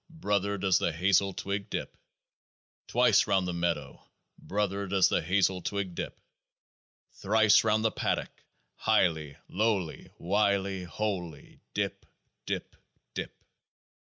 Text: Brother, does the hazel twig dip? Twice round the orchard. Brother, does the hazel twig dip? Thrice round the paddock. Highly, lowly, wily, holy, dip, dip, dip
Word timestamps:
Brother, 0.17 0.57
does 0.57 0.79
the 0.79 0.91
hazel 0.93 1.31
twig 1.31 1.69
dip? 1.69 1.95
Twice 2.87 3.27
round 3.27 3.47
the 3.47 3.53
orchard. 3.53 3.99
Brother, 4.39 4.87
does 4.87 5.09
the 5.09 5.21
hazel 5.21 5.61
twig 5.61 5.93
dip? 5.93 6.19
Thrice 7.11 7.63
round 7.63 7.85
the 7.85 7.91
paddock. 7.91 8.41
Highly, 8.77 9.37
lowly, 9.47 10.09
wily, 10.17 10.85
holy, 10.85 11.59
dip, 11.75 12.07
dip, 12.47 12.75
dip 13.13 13.43